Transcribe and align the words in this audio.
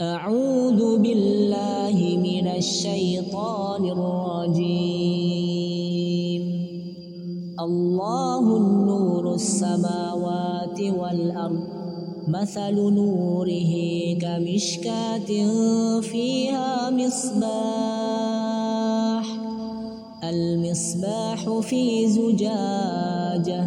أعوذ 0.00 1.02
بالله 1.02 2.18
من 2.22 2.46
الشيطان 2.46 3.82
الرجيم. 3.90 5.18
الله 7.60 8.56
النور 8.56 9.34
السماوات 9.34 10.80
والأرض 10.80 11.60
مثل 12.28 12.74
نوره 12.94 13.74
كمشكاة 14.22 15.30
فيها 16.00 16.90
مصباح 16.90 17.46
المصباح 20.24 21.58
في 21.58 22.08
زجاجة. 22.08 23.66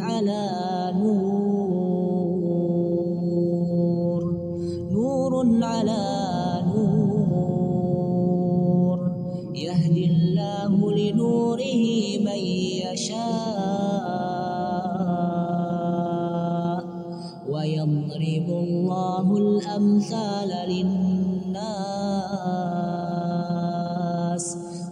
على 0.00 0.44
نور 0.96 1.40
نور 4.90 5.32
على 5.64 6.04
نور. 6.74 6.90
يهدي 9.54 10.04
الله 10.04 10.92
لنوره 10.92 11.84
من 12.24 12.40
يشاء 12.92 13.60
ويضرب 17.48 18.48
الله 18.48 19.26
الأمثال 19.36 20.50
للناس. 20.68 20.90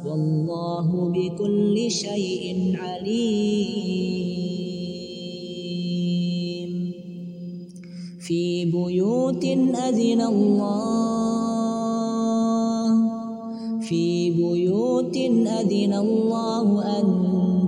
والله 0.07 0.89
بكل 1.11 1.91
شيء 1.91 2.77
عليم. 2.77 4.28
في 8.29 8.65
بيوت 8.65 9.45
أذن 9.89 10.21
الله. 10.21 11.29
في 13.81 14.31
بيوت 14.31 15.17
أذن 15.17 15.95
الله 15.95 16.99
أن 16.99 17.07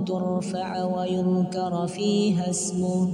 ترفع 0.07 0.85
ويذكر 0.85 1.87
فيها 1.87 2.49
اسمه 2.49 3.09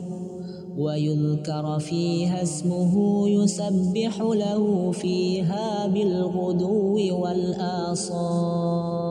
ويذكر 0.77 1.79
فيها 1.79 2.43
اسمه 2.43 2.93
يسبح 3.29 4.21
له 4.21 4.91
فيها 4.91 5.87
بالغدو 5.87 6.95
والآصال. 7.23 9.06